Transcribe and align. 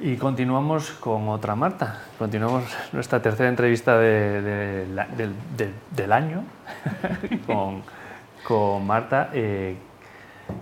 Y 0.00 0.16
continuamos 0.16 0.90
con 0.92 1.28
otra 1.28 1.56
Marta. 1.56 2.02
Continuamos 2.18 2.64
nuestra 2.92 3.20
tercera 3.20 3.48
entrevista 3.48 3.98
de, 3.98 4.86
del, 5.90 6.12
año 6.12 6.44
con, 7.46 7.82
con, 8.44 8.86
Marta 8.86 9.30
eh, 9.32 9.74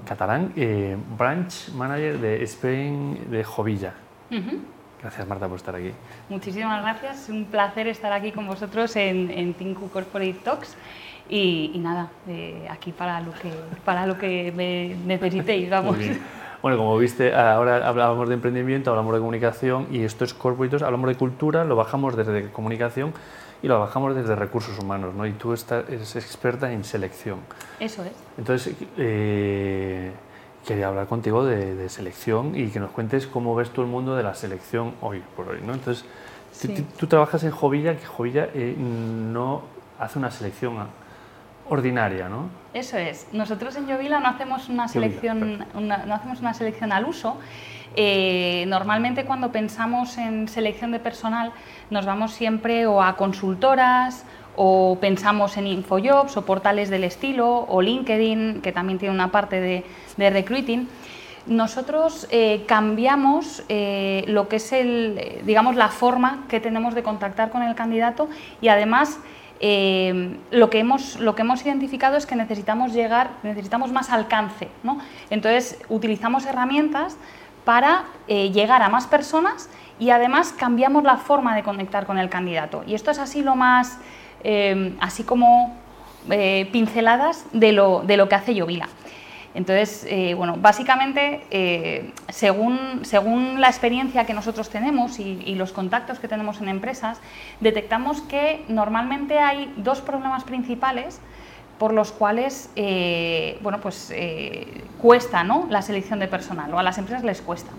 Catalán, 0.09 0.55
eh, 0.57 0.97
Branch 1.19 1.69
Manager 1.75 2.19
de 2.19 2.43
Spain 2.45 3.31
de 3.31 3.45
Jovilla. 3.45 3.93
Gracias 5.03 5.29
Marta 5.29 5.47
por 5.47 5.59
estar 5.59 5.75
aquí. 5.75 5.93
Muchísimas 6.31 6.83
gracias, 6.83 7.25
es 7.25 7.29
un 7.29 7.45
placer 7.45 7.89
estar 7.89 8.15
aquí 8.15 8.33
con 8.33 8.47
vosotros 8.47 8.97
en, 8.97 9.31
en 9.31 9.53
Tinku 9.53 9.91
Corporate 9.91 10.41
Talks. 10.45 10.79
Y, 11.29 11.73
nada, 11.77 12.09
eh, 12.27 12.67
aquí 12.71 12.93
para 12.93 13.21
lo 13.21 13.33
que, 13.33 13.51
para 13.85 14.07
lo 14.07 14.17
que 14.17 14.51
me 14.57 14.95
necesitéis, 15.05 15.69
vamos. 15.69 15.99
Bueno, 16.67 16.79
como 16.79 16.99
viste, 16.99 17.33
ahora 17.33 17.87
hablábamos 17.87 18.27
de 18.27 18.35
emprendimiento, 18.35 18.91
hablamos 18.91 19.15
de 19.15 19.21
comunicación 19.21 19.87
y 19.93 20.03
esto 20.03 20.25
es 20.25 20.35
corporate, 20.35 20.85
hablamos 20.85 21.07
de 21.07 21.15
cultura, 21.15 21.65
lo 21.65 21.77
bajamos 21.77 22.17
desde 22.17 22.51
comunicación 22.51 23.15
y 23.63 23.69
lo 23.69 23.79
bajamos 23.79 24.17
desde 24.17 24.35
recursos 24.35 24.77
humanos, 24.77 25.15
¿no? 25.15 25.25
Y 25.29 25.33
tú 25.35 25.53
estás, 25.53 25.89
eres 25.89 26.17
experta 26.17 26.73
en 26.73 26.83
selección. 26.83 27.39
Eso 27.79 28.03
es. 28.03 28.11
Entonces, 28.37 28.75
eh, 28.99 30.11
quería 30.67 30.89
hablar 30.89 31.07
contigo 31.07 31.45
de, 31.45 31.89
selección 31.89 32.57
y 32.57 32.67
que 32.71 32.81
nos 32.81 32.91
cuentes 32.91 33.29
cómo 33.29 33.55
ves 33.55 33.71
tú 33.71 33.83
el 33.83 33.87
mundo 33.87 34.17
de 34.17 34.25
la 34.25 34.35
selección 34.35 34.95
hoy 35.03 35.23
por 35.37 35.51
hoy, 35.51 35.61
¿no? 35.65 35.73
Entonces, 35.73 36.05
tú, 36.99 37.07
trabajas 37.07 37.45
en 37.45 37.53
Jovilla, 37.53 37.97
que 37.97 38.07
Jovilla 38.07 38.49
eh, 38.53 38.75
no 38.77 39.63
hace 40.01 40.19
una 40.19 40.33
selección 40.33 40.75
ordinaria, 41.69 42.29
¿no? 42.29 42.49
Eso 42.77 42.99
es. 42.99 43.27
Nosotros 43.33 43.75
en 43.77 43.87
Llovila 43.87 44.21
no 44.21 44.29
hacemos 44.29 44.69
una 44.69 44.87
selección, 44.87 45.65
no 45.75 46.15
hacemos 46.15 46.41
una 46.41 46.53
selección 46.53 46.93
al 46.93 47.07
uso. 47.07 47.39
Eh, 47.97 48.67
normalmente 48.69 49.25
cuando 49.25 49.51
pensamos 49.51 50.19
en 50.19 50.47
selección 50.47 50.93
de 50.93 50.99
personal 50.99 51.53
nos 51.89 52.05
vamos 52.05 52.35
siempre 52.35 52.87
o 52.87 53.01
a 53.01 53.17
consultoras 53.17 54.27
o 54.57 54.99
pensamos 55.01 55.57
en 55.57 55.69
Infojobs 55.69 56.37
o 56.37 56.45
portales 56.45 56.91
del 56.91 57.05
estilo 57.05 57.65
o 57.67 57.81
LinkedIn, 57.81 58.61
que 58.61 58.73
también 58.73 58.99
tiene 58.99 59.15
una 59.15 59.33
parte 59.33 59.59
de, 59.59 60.31
recruiting. 60.31 60.87
Nosotros 61.47 62.29
eh, 62.31 62.65
cambiamos 62.67 63.65
eh, 63.71 64.25
lo 64.27 64.49
que 64.49 64.57
es 64.57 64.71
el, 64.75 65.41
digamos, 65.47 65.77
la 65.77 65.89
forma 65.89 66.45
que 66.51 66.61
tenemos 66.61 66.95
de 66.95 67.03
contactar 67.03 67.49
con 67.49 67.63
el 67.63 67.75
candidato 67.75 68.29
y 68.61 68.69
además 68.69 69.19
eh, 69.61 70.37
lo, 70.51 70.71
que 70.71 70.79
hemos, 70.79 71.19
lo 71.19 71.35
que 71.35 71.43
hemos 71.43 71.65
identificado 71.65 72.17
es 72.17 72.27
que 72.27 72.37
necesitamos 72.37 72.93
llegar, 72.93 73.31
necesitamos 73.43 73.93
más 73.93 74.11
alcance. 74.11 74.69
¿no? 74.83 74.99
Entonces, 75.31 75.79
utilizamos 75.89 76.47
herramientas 76.47 77.17
para 77.65 78.05
eh, 78.29 78.51
llegar 78.51 78.83
a 78.83 78.89
más 78.89 79.07
personas 79.07 79.69
y 79.99 80.11
además 80.11 80.53
cambiamos 80.53 81.05
la 81.05 81.17
forma 81.17 81.57
de 81.57 81.63
conectar 81.63 82.07
con 82.07 82.19
el 82.19 82.29
candidato. 82.29 82.85
Y 82.87 82.95
esto 82.95 83.11
es 83.11 83.19
así 83.19 83.43
lo 83.43 83.57
más, 83.57 83.99
eh, 84.45 84.95
así 85.01 85.25
como 85.25 85.75
pinceladas 86.73 87.45
de 87.53 87.71
lo, 87.71 88.03
de 88.03 88.17
lo 88.17 88.29
que 88.29 88.35
hace 88.35 88.53
Yovila. 88.53 88.89
Entonces, 89.57 90.07
eh, 90.11 90.35
bueno, 90.35 90.57
básicamente, 90.59 91.41
eh, 91.51 92.13
según, 92.29 93.07
según, 93.07 93.59
la 93.59 93.69
experiencia 93.69 94.27
que 94.27 94.35
nosotros 94.35 94.69
tenemos 94.69 95.19
y, 95.19 95.55
los 95.55 95.73
contactos 95.73 96.19
que 96.19 96.29
tenemos 96.29 96.61
en 96.61 96.69
empresas, 96.69 97.19
detectamos 97.61 98.21
que 98.21 98.67
normalmente 98.69 99.39
hay 99.39 99.73
dos 99.79 100.03
problemas 100.03 100.45
principales 100.45 101.21
por 101.79 101.95
los 101.95 102.13
cuales 102.13 102.69
eh, 102.77 103.59
bueno, 103.63 103.81
pues, 103.81 104.13
cuesta 105.01 105.43
¿no? 105.43 105.67
la 105.71 105.81
selección 105.81 106.19
de 106.19 106.29
personal 106.29 106.75
o 106.75 106.79
a 106.79 106.83
las 106.83 106.99
empresas 106.99 107.25
les 107.25 107.41
cuesta. 107.41 107.71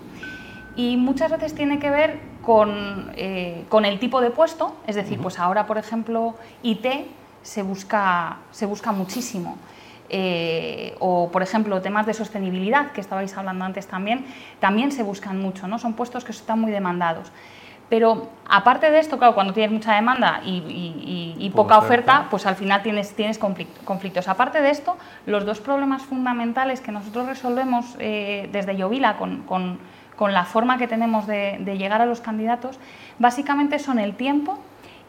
Y 0.74 0.96
muchas 0.96 1.30
veces 1.30 1.54
tiene 1.54 1.78
que 1.78 1.90
ver 1.90 2.18
con, 2.42 3.12
con 3.68 3.84
el 3.84 4.00
tipo 4.00 4.20
de 4.20 4.30
puesto, 4.30 4.74
es 4.88 4.96
decir, 4.96 5.20
pues 5.20 5.38
ahora, 5.38 5.68
por 5.68 5.78
ejemplo, 5.78 6.34
IT 6.64 6.86
se 7.42 7.62
busca, 7.62 8.38
se 8.50 8.66
busca 8.66 8.90
muchísimo. 8.90 9.56
Eh, 10.10 10.94
o 11.00 11.30
por 11.30 11.42
ejemplo 11.42 11.82
temas 11.82 12.06
de 12.06 12.14
sostenibilidad 12.14 12.92
que 12.92 13.00
estabais 13.02 13.36
hablando 13.36 13.66
antes 13.66 13.86
también, 13.86 14.24
también 14.58 14.90
se 14.90 15.02
buscan 15.02 15.38
mucho, 15.38 15.68
¿no? 15.68 15.78
son 15.78 15.92
puestos 15.92 16.24
que 16.24 16.32
están 16.32 16.60
muy 16.60 16.72
demandados. 16.72 17.30
Pero 17.88 18.28
aparte 18.48 18.90
de 18.90 18.98
esto, 18.98 19.16
claro, 19.16 19.34
cuando 19.34 19.54
tienes 19.54 19.72
mucha 19.72 19.94
demanda 19.94 20.42
y, 20.44 21.50
poca 21.54 21.78
oferta, 21.78 22.26
pues 22.30 22.44
al 22.44 22.54
final 22.54 22.82
tienes, 22.82 23.14
tienes 23.14 23.38
conflictos. 23.38 24.28
Aparte 24.28 24.60
de 24.60 24.70
esto, 24.70 24.98
los 25.24 25.46
dos 25.46 25.60
problemas 25.60 26.02
fundamentales 26.02 26.82
que 26.82 26.92
nosotros 26.92 27.26
resolvemos 27.26 27.96
eh, 27.98 28.48
desde 28.52 28.76
Llovila 28.76 29.16
con, 29.16 29.42
con, 29.44 29.78
con, 30.16 30.34
la 30.34 30.44
forma 30.44 30.76
que 30.76 30.86
tenemos 30.86 31.26
de, 31.26 31.56
de 31.60 31.78
llegar 31.78 32.02
a 32.02 32.06
los 32.06 32.20
candidatos, 32.20 32.78
básicamente 33.18 33.78
son 33.78 33.98
el 33.98 34.14
tiempo 34.14 34.58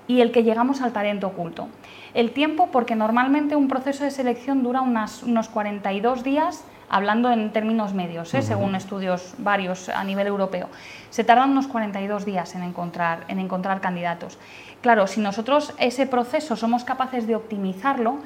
y 0.10 0.22
el 0.22 0.32
que 0.32 0.44
llegamos 0.44 0.82
al 0.82 0.92
talento 0.92 1.28
oculto. 1.28 1.70
El 2.16 2.32
tiempo, 2.32 2.70
porque 2.72 2.96
normalmente 2.96 3.56
un 3.56 3.68
proceso 3.68 4.04
de 4.04 4.10
selección 4.10 4.64
dura 4.64 4.82
unos 4.82 5.50
42 5.50 6.24
días, 6.24 6.66
hablando 6.90 7.32
en 7.32 7.52
términos 7.52 7.94
medios, 7.94 8.34
¿eh? 8.34 8.42
según 8.42 8.74
estudios 8.74 9.36
varios 9.38 9.88
a 9.88 10.04
nivel 10.04 10.26
europeo. 10.26 10.68
Se 11.12 11.24
tardan 11.24 11.52
unos 11.52 11.68
42 11.68 12.26
días 12.26 12.56
en 12.56 12.64
encontrar, 12.64 13.26
en 13.28 13.38
encontrar 13.38 13.82
candidatos. 13.82 14.40
Claro, 14.82 15.06
si 15.06 15.22
nosotros 15.22 15.76
ese 15.78 16.08
proceso 16.08 16.56
somos 16.56 16.84
capaces 16.84 17.28
de 17.28 17.36
optimizarlo 17.36 18.18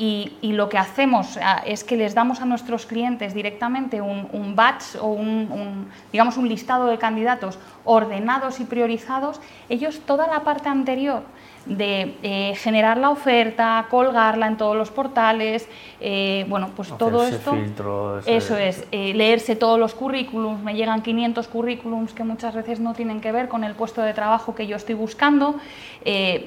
y, 0.00 0.52
lo 0.54 0.70
que 0.70 0.78
hacemos 0.78 1.38
es 1.66 1.84
que 1.84 1.94
les 1.94 2.14
damos 2.14 2.40
a 2.40 2.46
nuestros 2.46 2.86
clientes 2.86 3.34
directamente 3.34 4.00
un, 4.00 4.54
batch 4.56 4.96
o 4.98 5.08
un, 5.08 5.90
digamos, 6.10 6.38
un 6.38 6.48
listado 6.48 6.86
de 6.86 6.96
candidatos 6.96 7.58
ordenados 7.84 8.60
y 8.60 8.64
priorizados, 8.64 9.40
ellos 9.68 10.00
toda 10.06 10.26
la 10.26 10.42
parte 10.42 10.70
anterior 10.70 11.22
de 11.66 12.16
eh, 12.22 12.54
generar 12.56 12.96
la 12.96 13.10
oferta, 13.10 13.86
colgarla 13.90 14.46
en 14.46 14.56
todos 14.56 14.76
los 14.76 14.90
portales, 14.90 15.68
eh, 16.00 16.46
bueno, 16.48 16.70
pues 16.74 16.88
todo 16.96 17.24
esto, 17.24 17.54
eso 18.26 18.56
es, 18.56 18.84
eh, 18.90 19.12
leerse 19.14 19.56
todos 19.56 19.78
los 19.78 19.94
currículums, 19.94 20.62
me 20.62 20.74
llegan 20.74 21.02
500 21.02 21.46
currículums 21.48 22.12
que 22.12 22.24
muchas 22.24 22.54
veces 22.54 22.80
no 22.80 22.94
tienen 22.94 23.20
que 23.20 23.30
ver 23.30 23.48
con 23.48 23.64
el 23.64 23.74
puesto 23.74 24.02
de 24.02 24.14
trabajo 24.14 24.54
que 24.54 24.66
yo 24.66 24.76
estoy 24.76 24.94
buscando, 24.94 25.56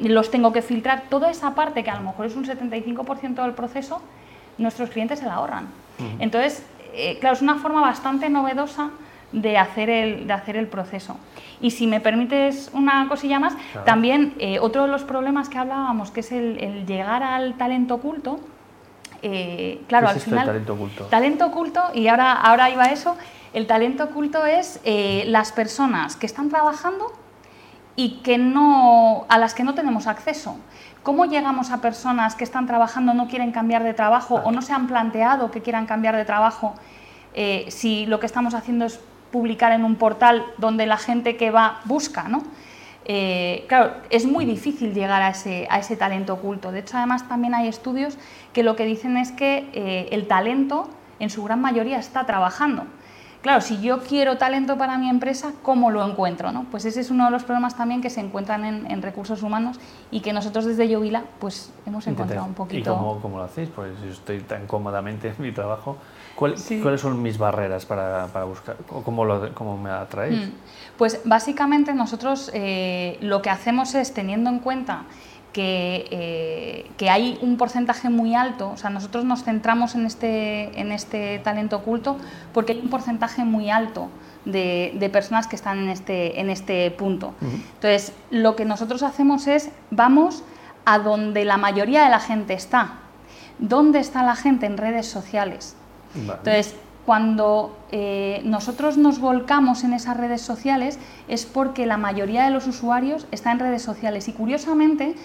los 0.01 0.31
tengo 0.31 0.51
que 0.51 0.61
filtrar, 0.61 1.03
toda 1.09 1.29
esa 1.29 1.53
parte 1.53 1.83
que 1.83 1.91
a 1.91 1.95
lo 1.95 2.01
mejor 2.01 2.25
es 2.25 2.35
un 2.35 2.45
75% 2.45 3.43
del 3.43 3.53
proceso, 3.53 4.01
nuestros 4.57 4.89
clientes 4.89 5.19
se 5.19 5.25
la 5.25 5.35
ahorran. 5.35 5.67
Entonces, 6.19 6.65
claro, 7.19 7.35
es 7.35 7.41
una 7.41 7.55
forma 7.55 7.81
bastante 7.81 8.29
novedosa 8.29 8.89
de 9.33 9.57
hacer 9.57 9.89
el, 9.89 10.27
de 10.27 10.33
hacer 10.33 10.55
el 10.55 10.67
proceso. 10.67 11.17
Y 11.59 11.71
si 11.71 11.87
me 11.87 11.99
permites 11.99 12.69
una 12.73 13.07
cosilla 13.09 13.39
más, 13.39 13.55
también 13.85 14.35
eh, 14.39 14.59
otro 14.59 14.83
de 14.83 14.89
los 14.89 15.03
problemas 15.03 15.49
que 15.49 15.57
hablábamos, 15.57 16.11
que 16.11 16.21
es 16.21 16.31
el, 16.31 16.85
llegar 16.85 17.23
al 17.23 17.55
talento 17.55 17.95
oculto, 17.95 18.39
eh, 19.21 19.81
claro, 19.87 20.09
al 20.09 20.19
final... 20.19 20.45
talento 20.45 20.73
oculto? 20.73 21.05
Talento 21.05 21.45
oculto, 21.47 21.81
y 21.93 22.07
ahora, 22.07 22.33
ahora 22.33 22.69
iba 22.69 22.85
eso, 22.85 23.17
el 23.53 23.65
talento 23.65 24.05
oculto 24.05 24.45
es 24.45 24.79
eh, 24.83 25.23
las 25.27 25.51
personas 25.51 26.15
que 26.15 26.25
están 26.25 26.49
trabajando 26.49 27.11
y 27.95 28.21
que 28.23 28.37
no, 28.37 29.25
a 29.29 29.37
las 29.37 29.53
que 29.53 29.63
no 29.63 29.73
tenemos 29.73 30.07
acceso. 30.07 30.57
¿Cómo 31.01 31.25
llegamos 31.25 31.71
a 31.71 31.81
personas 31.81 32.35
que 32.35 32.43
están 32.43 32.65
trabajando, 32.65 33.13
no 33.13 33.27
quieren 33.27 33.51
cambiar 33.51 33.83
de 33.83 33.93
trabajo 33.93 34.35
o 34.35 34.51
no 34.51 34.61
se 34.61 34.73
han 34.73 34.87
planteado 34.87 35.51
que 35.51 35.61
quieran 35.61 35.85
cambiar 35.85 36.15
de 36.15 36.23
trabajo 36.23 36.75
si 37.67 38.05
lo 38.05 38.19
que 38.19 38.27
estamos 38.27 38.53
haciendo 38.53 38.85
es 38.85 38.99
publicar 39.33 39.71
en 39.71 39.83
un 39.83 39.95
portal 39.95 40.45
donde 40.59 40.85
la 40.85 40.97
gente 40.97 41.35
que 41.37 41.49
va 41.49 41.81
busca, 41.85 42.29
¿no? 42.29 42.43
Eh, 43.05 43.65
claro, 43.67 43.95
es 44.11 44.27
muy 44.27 44.45
difícil 44.45 44.93
llegar 44.93 45.23
a 45.23 45.29
ese, 45.29 45.67
a 45.71 45.79
ese, 45.79 45.97
talento 45.97 46.35
oculto. 46.35 46.71
De 46.71 46.79
hecho, 46.81 46.97
además 46.97 47.27
también 47.27 47.55
hay 47.55 47.67
estudios 47.67 48.15
que 48.53 48.61
lo 48.61 48.75
que 48.75 48.85
dicen 48.85 49.17
es 49.17 49.31
que 49.31 49.67
eh, 49.73 50.07
el 50.11 50.27
talento 50.27 50.87
en 51.19 51.31
su 51.31 51.43
gran 51.43 51.59
mayoría 51.59 51.97
está 51.97 52.27
trabajando. 52.27 52.85
Claro, 53.43 53.59
si 53.59 53.81
yo 53.81 53.99
quiero 53.99 54.37
talento 54.37 54.77
para 54.77 54.97
mi 54.97 55.09
empresa, 55.09 55.51
¿cómo 55.61 55.91
lo 55.91 56.03
encuentro? 56.07 56.53
¿no? 56.53 56.65
Pues 56.71 56.85
ese 56.85 57.01
es 57.01 57.11
uno 57.11 57.25
de 57.25 57.31
los 57.31 57.43
problemas 57.43 57.75
también 57.75 58.01
que 58.01 58.09
se 58.09 58.21
encuentran 58.21 58.63
en, 58.63 59.01
recursos 59.01 59.43
humanos 59.43 59.81
y 60.11 60.21
que 60.21 60.31
nosotros 60.31 60.63
desde 60.63 60.87
Yovila 60.87 61.25
pues, 61.39 61.73
hemos 61.85 62.07
encontrado 62.07 62.45
un 62.45 62.53
poquito. 62.53 62.91
¿Y 62.91 62.95
cómo, 62.95 63.19
cómo, 63.21 63.37
lo 63.37 63.43
hacéis? 63.43 63.67
Pues 63.67 63.91
yo 64.01 64.11
estoy 64.11 64.39
tan 64.39 64.65
cómodamente 64.65 65.27
en 65.27 65.35
mi 65.39 65.51
trabajo, 65.51 65.97
¿Cuáles 66.35 67.01
son 67.01 67.21
mis 67.21 67.37
barreras 67.37 67.85
para, 67.85 68.25
buscar? 68.45 68.75
¿Cómo, 68.87 69.23
lo, 69.23 69.53
¿Cómo, 69.53 69.77
me 69.77 69.91
atraéis? 69.91 70.47
Mm. 70.47 70.51
Pues 70.97 71.21
básicamente 71.25 71.93
nosotros 71.93 72.49
eh, 72.53 73.17
lo 73.21 73.41
que 73.41 73.49
hacemos 73.49 73.93
es, 73.93 74.13
teniendo 74.13 74.49
en 74.49 74.59
cuenta 74.59 75.03
que, 75.53 76.07
eh, 76.11 76.91
que, 76.97 77.09
hay 77.09 77.37
un 77.41 77.57
porcentaje 77.57 78.09
muy 78.09 78.35
alto, 78.35 78.71
o 78.71 78.77
sea, 78.77 78.89
nosotros 78.89 79.23
nos 79.23 79.43
centramos 79.43 79.95
en 79.95 80.05
este, 80.05 80.79
en 80.79 80.91
este 80.91 81.39
talento 81.39 81.77
oculto 81.77 82.17
porque 82.53 82.73
hay 82.73 82.79
un 82.79 82.89
porcentaje 82.89 83.45
muy 83.45 83.69
alto 83.69 84.09
de, 84.45 85.09
personas 85.13 85.47
que 85.47 85.55
están 85.55 85.79
en 85.79 85.89
este, 85.89 86.39
en 86.41 86.49
este 86.49 86.89
punto. 86.91 87.33
Entonces, 87.41 88.13
lo 88.31 88.55
que 88.55 88.65
nosotros 88.65 89.03
hacemos 89.03 89.47
es, 89.47 89.69
vamos 89.91 90.43
a 90.85 90.99
donde 90.99 91.45
la 91.45 91.57
mayoría 91.57 92.03
de 92.03 92.09
la 92.09 92.19
gente 92.19 92.53
está. 92.53 92.95
¿Dónde 93.59 93.99
está 93.99 94.23
la 94.23 94.35
gente 94.35 94.65
en 94.65 94.77
redes 94.77 95.05
sociales? 95.05 95.75
Entonces, 96.15 96.75
cuando 97.05 97.77
eh, 97.91 98.41
nosotros 98.45 98.97
nos 98.97 99.19
volcamos 99.19 99.83
en 99.83 99.93
esas 99.93 100.17
redes 100.17 100.41
sociales 100.41 100.99
es 101.27 101.45
porque 101.45 101.85
la 101.85 101.97
mayoría 101.97 102.45
de 102.45 102.51
los 102.51 102.65
usuarios 102.67 103.27
está 103.31 103.51
en 103.51 103.59
redes 103.59 103.81
sociales 103.81 104.27
y 104.29 104.33
curiosamente 104.33 105.15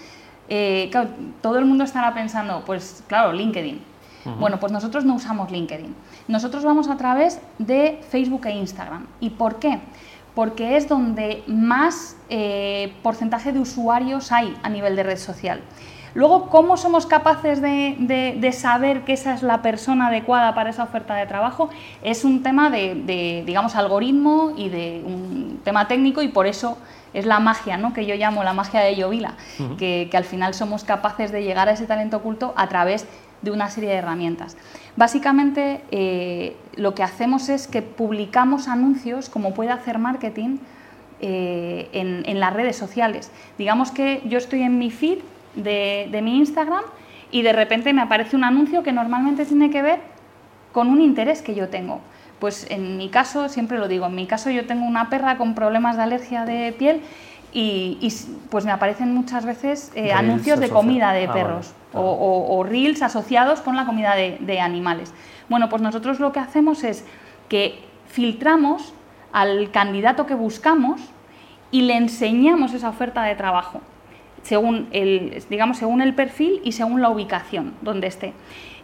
eh, 0.49 0.91
todo 1.41 1.57
el 1.57 1.65
mundo 1.65 1.83
estará 1.83 2.13
pensando, 2.13 2.63
pues 2.65 3.03
claro, 3.07 3.33
LinkedIn. 3.33 3.89
Bueno, 4.37 4.59
pues 4.59 4.71
nosotros 4.71 5.05
no 5.05 5.15
usamos 5.15 5.49
LinkedIn. 5.49 5.95
Nosotros 6.27 6.63
vamos 6.63 6.87
a 6.89 6.97
través 6.97 7.39
de 7.57 7.99
Facebook 8.09 8.45
e 8.45 8.51
Instagram. 8.51 9.07
¿Y 9.19 9.31
por 9.31 9.59
qué? 9.59 9.79
Porque 10.35 10.77
es 10.77 10.87
donde 10.87 11.43
más 11.47 12.15
eh, 12.29 12.93
porcentaje 13.01 13.51
de 13.53 13.59
usuarios 13.59 14.31
hay 14.31 14.55
a 14.61 14.69
nivel 14.69 14.95
de 14.95 15.03
red 15.03 15.17
social. 15.17 15.61
Luego, 16.15 16.49
¿cómo 16.49 16.77
somos 16.77 17.05
capaces 17.05 17.61
de, 17.61 18.51
saber 18.53 19.03
que 19.03 19.13
esa 19.13 19.33
es 19.33 19.43
la 19.43 19.61
persona 19.61 20.07
adecuada 20.07 20.55
para 20.55 20.69
esa 20.69 20.83
oferta 20.83 21.15
de 21.15 21.25
trabajo? 21.27 21.69
Es 22.01 22.23
un 22.23 22.41
tema 22.43 22.69
de, 22.69 23.43
digamos, 23.45 23.75
algoritmo 23.75 24.53
y 24.57 24.69
de 24.69 25.03
un 25.05 25.61
tema 25.63 25.87
técnico 25.87 26.21
y 26.21 26.29
por 26.29 26.47
eso 26.47 26.77
es 27.13 27.25
la 27.25 27.39
magia, 27.39 27.77
¿no? 27.77 27.93
que 27.93 28.05
yo 28.05 28.15
llamo 28.15 28.43
la 28.43 28.53
magia 28.53 28.81
de 28.81 28.95
Llovila, 28.95 29.33
que, 29.77 30.09
al 30.13 30.25
final 30.25 30.53
somos 30.53 30.83
capaces 30.83 31.31
de 31.31 31.43
llegar 31.43 31.69
a 31.69 31.71
ese 31.71 31.85
talento 31.85 32.17
oculto 32.17 32.53
a 32.55 32.67
través 32.67 33.05
de 33.41 33.51
una 33.51 33.69
serie 33.69 33.89
de 33.89 33.95
herramientas. 33.95 34.57
Básicamente, 34.95 35.81
eh, 35.91 36.57
lo 36.75 36.93
que 36.93 37.03
hacemos 37.03 37.49
es 37.49 37.67
que 37.67 37.81
publicamos 37.81 38.67
anuncios, 38.67 39.29
como 39.29 39.53
puede 39.53 39.71
hacer 39.71 39.97
marketing, 39.97 40.57
eh, 41.21 41.89
en 41.91 42.39
las 42.39 42.53
redes 42.53 42.77
sociales. 42.77 43.31
Digamos 43.57 43.91
que 43.91 44.21
yo 44.25 44.37
estoy 44.37 44.61
en 44.63 44.77
mi 44.77 44.89
feed 44.89 45.19
de, 45.55 46.19
mi 46.21 46.37
Instagram 46.37 46.83
y 47.31 47.41
de 47.41 47.53
repente 47.53 47.93
me 47.93 48.01
aparece 48.01 48.35
un 48.35 48.43
anuncio 48.43 48.83
que 48.83 48.91
normalmente 48.91 49.45
tiene 49.45 49.69
que 49.69 49.81
ver 49.81 49.99
con 50.71 50.87
un 50.89 51.01
interés 51.01 51.41
que 51.41 51.55
yo 51.55 51.69
tengo. 51.69 52.01
Pues 52.39 52.67
en 52.69 52.97
mi 52.97 53.09
caso, 53.09 53.49
siempre 53.49 53.77
lo 53.77 53.87
digo, 53.87 54.05
en 54.05 54.15
mi 54.15 54.25
caso 54.25 54.49
yo 54.49 54.65
tengo 54.65 54.85
una 54.85 55.09
perra 55.09 55.37
con 55.37 55.55
problemas 55.55 55.97
de 55.97 56.03
alergia 56.03 56.45
de 56.45 56.73
piel 56.73 57.01
y, 57.51 58.13
pues 58.49 58.63
me 58.65 58.71
aparecen 58.71 59.13
muchas 59.13 59.45
veces 59.45 59.91
eh, 59.95 60.13
anuncios 60.13 60.59
de 60.59 60.69
comida 60.69 61.11
de 61.13 61.25
ah, 61.25 61.33
perros 61.33 61.73
o, 61.93 62.63
reels 62.63 63.01
asociados 63.01 63.61
con 63.61 63.75
la 63.75 63.85
comida 63.85 64.15
de, 64.15 64.37
de 64.39 64.59
animales. 64.59 65.13
Bueno, 65.49 65.67
pues 65.67 65.81
nosotros 65.81 66.19
lo 66.19 66.31
que 66.31 66.39
hacemos 66.39 66.83
es 66.83 67.03
que 67.49 67.83
filtramos 68.07 68.93
al 69.33 69.71
candidato 69.71 70.25
que 70.25 70.35
buscamos 70.35 71.01
y 71.71 71.81
le 71.81 71.97
enseñamos 71.97 72.73
esa 72.73 72.89
oferta 72.89 73.23
de 73.23 73.35
trabajo 73.35 73.81
según 74.43 74.87
el, 74.91 75.43
digamos, 75.49 75.77
según 75.77 76.01
el 76.01 76.13
perfil 76.13 76.61
y 76.63 76.71
según 76.73 77.01
la 77.01 77.09
ubicación 77.09 77.73
donde 77.81 78.07
esté. 78.07 78.33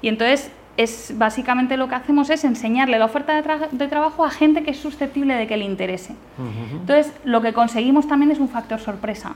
Y 0.02 0.08
entonces 0.08 0.52
es 0.78 1.14
básicamente 1.18 1.78
lo 1.78 1.88
que 1.88 1.96
hacemos 1.96 2.30
es 2.30 2.44
enseñarle 2.44 3.00
la 3.00 3.06
oferta 3.06 3.42
de, 3.72 3.88
trabajo 3.88 4.26
a 4.26 4.30
gente 4.30 4.64
que 4.64 4.72
es 4.72 4.78
susceptible 4.78 5.36
de 5.36 5.48
que 5.48 5.58
le 5.58 5.66
interese. 5.66 6.16
Entonces, 6.72 7.14
lo 7.24 7.42
que 7.42 7.54
conseguimos 7.54 8.08
también 8.08 8.32
es 8.32 8.40
un 8.40 8.50
factor 8.50 8.80
sorpresa, 8.80 9.36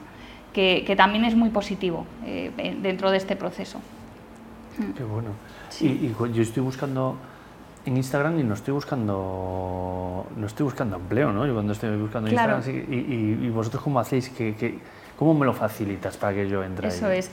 que, 0.54 0.94
también 0.98 1.24
es 1.24 1.36
muy 1.36 1.50
positivo 1.50 2.06
eh, 2.26 2.52
dentro 2.82 3.10
de 3.12 3.18
este 3.18 3.36
proceso. 3.36 3.80
Qué 4.98 5.04
bueno. 5.04 5.30
Y, 5.80 6.14
yo 6.34 6.42
estoy 6.42 6.64
buscando 6.64 7.16
en 7.86 7.96
Instagram 7.96 8.40
y 8.40 8.44
no 8.44 8.54
estoy 8.54 8.74
buscando 8.74 10.28
no 10.36 10.46
estoy 10.46 10.66
buscando 10.66 10.98
empleo, 10.98 11.32
¿no? 11.32 11.48
Yo 11.48 11.54
cuando 11.54 11.72
estoy 11.72 11.96
buscando 11.98 12.30
Instagram, 12.30 12.62
y, 12.68 13.50
vosotros 13.50 13.82
cómo 13.82 14.00
hacéis 14.02 14.30
que 14.30 14.80
¿Cómo 15.20 15.34
me 15.34 15.46
lo 15.46 15.54
facilitas 15.54 16.16
para 16.16 16.34
que 16.34 16.48
yo 16.48 16.64
entre 16.64 16.88
Eso 16.88 17.12
es. 17.12 17.30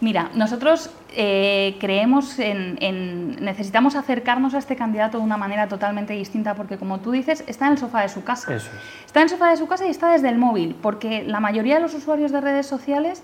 Mira, 0.00 0.28
nosotros 0.34 0.90
eh, 1.14 1.76
creemos 1.78 2.36
en, 2.40 3.36
necesitamos 3.40 3.94
acercarnos 3.94 4.54
a 4.54 4.58
este 4.58 4.74
candidato 4.74 5.18
de 5.18 5.24
una 5.24 5.36
manera 5.36 5.68
totalmente 5.68 6.14
distinta 6.14 6.56
porque, 6.56 6.78
como 6.78 6.98
tú 6.98 7.12
dices, 7.12 7.44
está 7.46 7.66
en 7.66 7.72
el 7.74 7.78
sofá 7.78 8.02
de 8.02 8.08
su 8.08 8.24
casa. 8.24 8.52
Eso 8.52 8.70
Está 9.06 9.20
en 9.20 9.24
el 9.24 9.30
sofá 9.30 9.50
de 9.50 9.56
su 9.56 9.68
casa 9.68 9.86
y 9.86 9.90
está 9.90 10.10
desde 10.10 10.28
el 10.28 10.36
móvil, 10.36 10.74
porque 10.82 11.22
la 11.22 11.38
mayoría 11.38 11.76
de 11.76 11.80
los 11.80 11.94
usuarios 11.94 12.32
de 12.32 12.40
redes 12.40 12.66
sociales 12.66 13.22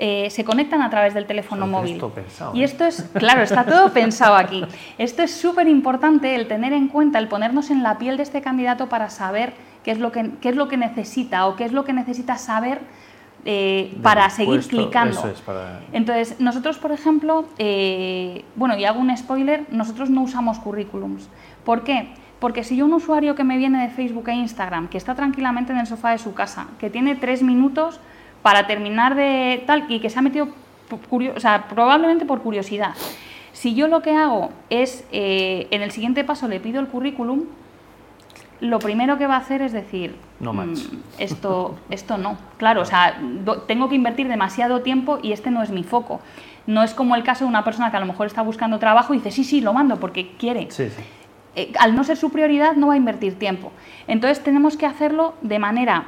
eh, 0.00 0.30
se 0.30 0.44
conectan 0.44 0.82
a 0.82 0.90
través 0.90 1.14
del 1.14 1.26
teléfono 1.26 1.68
móvil. 1.68 2.02
Pensado, 2.12 2.56
y 2.56 2.62
¿eh? 2.62 2.64
esto 2.64 2.84
es, 2.84 3.08
claro, 3.14 3.42
está 3.42 3.64
todo 3.64 3.92
pensado 3.92 4.34
aquí. 4.34 4.64
Esto 4.98 5.22
es 5.22 5.32
súper 5.32 5.68
importante, 5.68 6.34
el 6.34 6.48
tener 6.48 6.72
en 6.72 6.88
cuenta, 6.88 7.20
el 7.20 7.28
ponernos 7.28 7.70
en 7.70 7.84
la 7.84 7.98
piel 7.98 8.16
de 8.16 8.24
este 8.24 8.42
candidato 8.42 8.88
para 8.88 9.10
saber 9.10 9.52
qué 9.84 9.92
es 9.92 10.00
lo 10.00 10.10
que, 10.10 10.32
qué 10.40 10.48
es 10.48 10.56
lo 10.56 10.66
que 10.66 10.76
necesita 10.76 11.46
o 11.46 11.54
qué 11.54 11.64
es 11.64 11.72
lo 11.72 11.84
que 11.84 11.92
necesita 11.92 12.36
saber 12.36 12.80
eh, 13.44 13.96
para 14.02 14.30
seguir 14.30 14.60
clicando. 14.66 15.22
Entonces, 15.92 16.40
nosotros, 16.40 16.78
por 16.78 16.92
ejemplo, 16.92 17.46
eh, 17.58 18.44
bueno, 18.56 18.76
y 18.76 18.84
hago 18.84 19.00
un 19.00 19.14
spoiler, 19.16 19.64
nosotros 19.70 20.10
no 20.10 20.22
usamos 20.22 20.58
currículums. 20.58 21.28
¿Por 21.64 21.84
qué? 21.84 22.08
Porque 22.40 22.64
si 22.64 22.76
yo 22.76 22.86
un 22.86 22.94
usuario 22.94 23.34
que 23.34 23.44
me 23.44 23.58
viene 23.58 23.82
de 23.82 23.88
Facebook 23.88 24.28
e 24.28 24.34
Instagram, 24.34 24.88
que 24.88 24.98
está 24.98 25.14
tranquilamente 25.14 25.72
en 25.72 25.78
el 25.78 25.86
sofá 25.86 26.10
de 26.10 26.18
su 26.18 26.34
casa, 26.34 26.68
que 26.78 26.90
tiene 26.90 27.14
tres 27.14 27.42
minutos 27.42 28.00
para 28.42 28.66
terminar 28.66 29.14
de 29.14 29.62
tal 29.66 29.86
y 29.88 30.00
que 30.00 30.10
se 30.10 30.18
ha 30.18 30.22
metido, 30.22 30.48
o 30.90 31.40
sea, 31.40 31.68
probablemente 31.68 32.26
por 32.26 32.42
curiosidad, 32.42 32.94
si 33.52 33.74
yo 33.74 33.88
lo 33.88 34.02
que 34.02 34.14
hago 34.16 34.50
es, 34.68 35.06
eh, 35.12 35.68
en 35.70 35.82
el 35.82 35.90
siguiente 35.90 36.24
paso 36.24 36.48
le 36.48 36.60
pido 36.60 36.80
el 36.80 36.88
currículum, 36.88 37.44
lo 38.60 38.78
primero 38.78 39.18
que 39.18 39.26
va 39.26 39.36
a 39.36 39.38
hacer 39.38 39.62
es 39.62 39.72
decir, 39.72 40.14
no 40.40 40.52
mm, 40.52 40.74
esto, 41.18 41.78
esto 41.90 42.18
no. 42.18 42.36
Claro, 42.56 42.82
o 42.82 42.84
sea, 42.84 43.20
tengo 43.66 43.88
que 43.88 43.94
invertir 43.94 44.28
demasiado 44.28 44.82
tiempo 44.82 45.18
y 45.22 45.32
este 45.32 45.50
no 45.50 45.62
es 45.62 45.70
mi 45.70 45.84
foco. 45.84 46.20
No 46.66 46.82
es 46.82 46.94
como 46.94 47.14
el 47.14 47.22
caso 47.24 47.44
de 47.44 47.50
una 47.50 47.64
persona 47.64 47.90
que 47.90 47.96
a 47.96 48.00
lo 48.00 48.06
mejor 48.06 48.26
está 48.26 48.42
buscando 48.42 48.78
trabajo 48.78 49.12
y 49.12 49.18
dice, 49.18 49.30
sí, 49.30 49.44
sí, 49.44 49.60
lo 49.60 49.72
mando 49.72 50.00
porque 50.00 50.32
quiere. 50.38 50.70
Sí, 50.70 50.88
sí. 50.88 51.02
Eh, 51.56 51.72
al 51.78 51.94
no 51.94 52.04
ser 52.04 52.16
su 52.16 52.30
prioridad, 52.30 52.74
no 52.74 52.88
va 52.88 52.94
a 52.94 52.96
invertir 52.96 53.38
tiempo. 53.38 53.70
Entonces, 54.06 54.42
tenemos 54.42 54.76
que 54.76 54.86
hacerlo 54.86 55.34
de 55.42 55.58
manera 55.58 56.06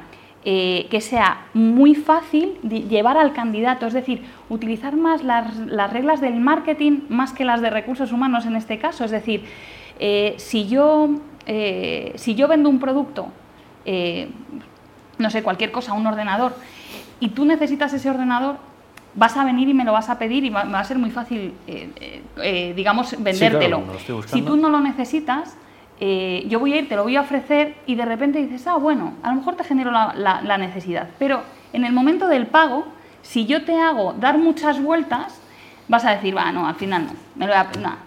eh, 0.48 0.87
que 0.90 1.00
sea 1.00 1.46
muy 1.54 1.96
fácil 1.96 2.58
llevar 2.62 3.16
al 3.16 3.32
candidato, 3.32 3.87
es 3.87 3.93
decir, 3.93 4.22
utilizar 4.48 4.96
más 4.96 5.25
las, 5.25 5.56
reglas 5.93 6.20
del 6.20 6.38
marketing 6.38 7.00
más 7.08 7.32
que 7.32 7.44
las 7.44 7.60
de 7.60 7.69
recursos 7.69 8.12
humanos 8.12 8.46
en 8.46 8.54
este 8.54 8.78
caso. 8.78 9.04
Es 9.04 9.10
decir, 9.10 9.44
eh, 9.98 10.34
si 10.38 10.69
yo 10.69 11.10
eh, 11.46 12.12
si 12.16 12.34
yo 12.34 12.48
vendo 12.48 12.69
un 12.69 12.81
producto, 12.81 13.28
eh, 13.84 14.28
no 15.19 15.31
sé, 15.31 15.43
cualquier 15.43 15.70
cosa, 15.70 15.93
un 15.93 16.06
ordenador, 16.06 16.54
y 17.20 17.28
tú 17.31 17.44
necesitas 17.44 17.93
ese 17.94 18.10
ordenador, 18.10 18.56
vas 19.14 19.37
a 19.37 19.44
venir 19.44 19.69
y 19.69 19.75
me 19.75 19.84
lo 19.84 19.93
vas 19.93 20.10
a 20.10 20.19
pedir 20.19 20.44
y 20.44 20.50
va, 20.50 20.62
a 20.62 20.84
ser 20.84 20.98
muy 20.98 21.10
fácil, 21.10 21.54
eh, 21.66 22.72
digamos, 22.76 23.16
vendértelo. 23.19 23.82
si 24.26 24.43
tú 24.43 24.56
no 24.56 24.69
lo 24.69 24.81
necesitas, 24.81 25.56
yo 25.98 26.60
voy 26.60 26.75
a 26.75 26.76
ir, 26.81 26.88
te 26.88 26.96
lo 26.96 27.04
voy 27.04 27.16
a 27.16 27.22
ofrecer 27.22 27.76
y 27.87 27.94
de 27.94 28.04
repente 28.04 28.43
dices, 28.43 28.66
ah, 28.66 28.76
bueno, 28.76 29.14
a 29.22 29.31
lo 29.31 29.37
mejor 29.37 29.56
te 29.56 29.64
genero 29.64 29.90
la, 29.90 30.58
necesidad. 30.58 31.08
Pero 31.19 31.43
en 31.72 31.84
el 31.87 31.94
momento 31.94 32.29
del 32.29 32.46
pago, 32.46 32.84
si 33.22 33.46
yo 33.46 33.65
te 33.65 33.81
hago 33.81 34.12
dar 34.12 34.36
muchas 34.36 34.82
vueltas, 34.82 35.41
vas 35.88 36.05
a 36.05 36.10
decir, 36.10 36.36
va, 36.36 36.53
no, 36.53 36.69
al 36.69 36.74
final 36.74 37.06
no, 37.06 37.12
me 37.36 37.46
lo 37.46 37.53
voy 37.53 37.60
a... 37.60 37.81
No 37.81 38.06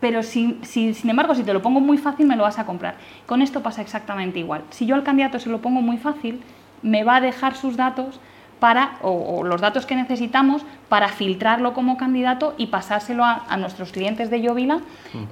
pero 0.00 0.22
si, 0.22 0.58
sin 0.62 1.10
embargo, 1.10 1.34
si 1.34 1.42
te 1.42 1.52
lo 1.52 1.62
pongo 1.62 1.80
muy 1.80 1.98
fácil, 1.98 2.26
me 2.26 2.36
lo 2.36 2.42
vas 2.42 2.58
a 2.58 2.66
comprar. 2.66 2.96
Con 3.26 3.42
esto 3.42 3.62
pasa 3.62 3.82
exactamente 3.82 4.38
igual. 4.38 4.62
Si 4.70 4.86
yo 4.86 4.94
al 4.94 5.02
candidato 5.02 5.38
se 5.38 5.48
lo 5.48 5.60
pongo 5.60 5.80
muy 5.80 5.96
fácil, 5.98 6.40
me 6.82 7.04
va 7.04 7.16
a 7.16 7.20
dejar 7.20 7.56
sus 7.56 7.76
datos 7.76 8.20
para, 8.60 8.96
o, 9.02 9.42
los 9.44 9.60
datos 9.60 9.86
que 9.86 9.94
necesitamos 9.94 10.62
para 10.88 11.08
filtrarlo 11.08 11.74
como 11.74 11.96
candidato 11.96 12.54
y 12.56 12.66
pasárselo 12.66 13.24
a, 13.24 13.56
nuestros 13.58 13.92
clientes 13.92 14.30
de 14.30 14.40
Yovila 14.40 14.80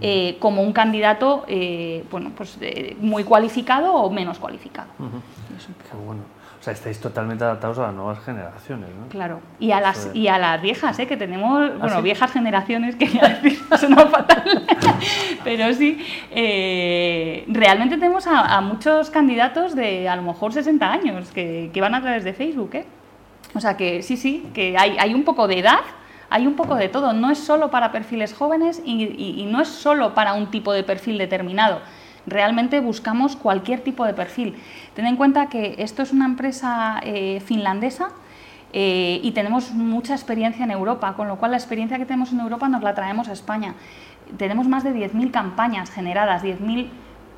eh, 0.00 0.36
como 0.40 0.62
un 0.62 0.72
candidato 0.72 1.44
eh, 1.48 2.04
bueno, 2.10 2.32
pues, 2.36 2.58
eh, 2.60 2.96
muy 3.00 3.24
cualificado 3.24 3.94
o 3.94 4.10
menos 4.10 4.38
cualificado. 4.38 4.88
Qué 4.98 5.96
bueno. 6.04 6.22
O 6.64 6.66
sea, 6.66 6.72
estáis 6.72 6.98
totalmente 6.98 7.44
adaptados 7.44 7.78
a 7.78 7.82
las 7.82 7.94
nuevas 7.94 8.24
generaciones, 8.24 8.88
¿no? 8.98 9.08
Claro, 9.10 9.42
y 9.60 9.72
a 9.72 9.82
las, 9.82 10.08
y 10.14 10.28
a 10.28 10.38
las 10.38 10.62
viejas, 10.62 10.98
¿eh? 10.98 11.06
que 11.06 11.18
tenemos, 11.18 11.70
¿Ah, 11.70 11.76
bueno, 11.78 12.00
viejas 12.00 12.32
generaciones, 12.32 12.96
quería 12.98 13.38
decir, 13.42 13.60
suena 13.78 14.06
fatal, 14.06 14.64
pero 15.44 15.74
sí, 15.74 16.02
eh, 16.30 17.44
realmente 17.48 17.98
tenemos 17.98 18.26
a, 18.26 18.58
muchos 18.62 19.10
candidatos 19.10 19.74
de 19.74 20.08
a 20.08 20.16
lo 20.16 20.22
mejor 20.22 20.54
60 20.54 20.90
años 20.90 21.30
que, 21.32 21.68
que, 21.70 21.80
van 21.82 21.94
a 21.94 22.00
través 22.00 22.24
de 22.24 22.32
Facebook, 22.32 22.70
¿eh? 22.76 22.86
O 23.54 23.60
sea 23.60 23.76
que 23.76 24.02
sí, 24.02 24.16
sí, 24.16 24.48
que 24.54 24.78
hay, 24.78 24.96
hay 24.98 25.12
un 25.12 25.24
poco 25.24 25.46
de 25.46 25.58
edad, 25.58 25.80
hay 26.30 26.46
un 26.46 26.54
poco 26.54 26.76
de 26.76 26.88
todo, 26.88 27.12
no 27.12 27.30
es 27.30 27.36
solo 27.36 27.70
para 27.70 27.92
perfiles 27.92 28.32
jóvenes 28.32 28.80
y, 28.82 29.04
y 29.42 29.44
no 29.44 29.60
es 29.60 29.68
solo 29.68 30.14
para 30.14 30.32
un 30.32 30.50
tipo 30.50 30.72
de 30.72 30.82
perfil 30.82 31.18
determinado 31.18 31.82
realmente 32.26 32.80
buscamos 32.80 33.36
cualquier 33.36 33.80
tipo 33.80 34.04
de 34.04 34.14
perfil. 34.14 34.56
Ten 34.94 35.06
en 35.06 35.16
cuenta 35.16 35.48
que 35.48 35.76
esto 35.78 36.02
es 36.02 36.12
una 36.12 36.24
empresa 36.24 37.00
eh, 37.02 37.40
finlandesa 37.44 38.10
eh, 38.72 39.20
y 39.22 39.32
tenemos 39.32 39.72
mucha 39.72 40.14
experiencia 40.14 40.64
en 40.64 40.70
Europa, 40.70 41.14
con 41.14 41.28
lo 41.28 41.36
cual 41.36 41.52
la 41.52 41.56
experiencia 41.56 41.98
que 41.98 42.06
tenemos 42.06 42.32
en 42.32 42.40
Europa 42.40 42.68
nos 42.68 42.82
la 42.82 42.94
traemos 42.94 43.28
a 43.28 43.32
España. 43.32 43.74
Tenemos 44.36 44.66
más 44.66 44.84
de 44.84 44.92
10.000 44.94 45.30
campañas 45.30 45.90
generadas, 45.90 46.42
10.000 46.42 46.88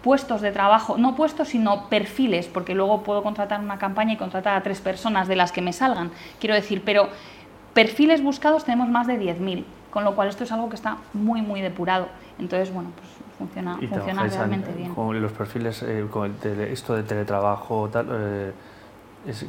puestos 0.03 0.41
de 0.41 0.53
trabajo, 0.53 0.97
no 0.99 1.17
puestos, 1.17 1.49
sino 1.49 1.89
perfiles, 1.89 2.47
porque 2.47 2.75
luego 2.75 3.03
puedo 3.03 3.25
contratar 3.25 3.61
una 3.61 3.79
campaña 3.79 4.13
y 4.13 4.17
contratar 4.17 4.57
a 4.57 4.63
tres 4.63 4.81
personas 4.81 5.27
de 5.27 5.35
las 5.35 5.51
que 5.51 5.63
me 5.63 5.73
salgan, 5.73 6.13
quiero 6.39 6.55
decir, 6.55 6.83
pero 6.85 7.09
perfiles 7.75 8.23
buscados 8.23 8.65
tenemos 8.65 8.89
más 8.89 9.09
de 9.09 9.21
10.000, 9.21 9.65
con 9.91 10.05
lo 10.05 10.15
cual 10.15 10.29
esto 10.29 10.45
es 10.45 10.53
algo 10.53 10.69
que 10.69 10.77
está 10.77 10.99
muy, 11.13 11.43
muy 11.43 11.61
depurado. 11.61 12.09
Entonces, 12.39 12.73
bueno, 12.73 12.93
pues 12.95 13.09
funciona, 13.39 13.77
¿Y 13.81 13.87
funciona 13.87 14.25
realmente 14.27 14.73
bien. 14.73 14.95
Con 14.95 15.21
los 15.21 15.33
perfiles, 15.33 15.83
eh, 15.83 16.07
con 16.11 16.27
el 16.27 16.37
tele- 16.37 16.73
esto 16.73 16.95
de 16.95 17.03
teletrabajo, 17.03 17.89
tal, 17.93 18.07
eh, 18.11 18.53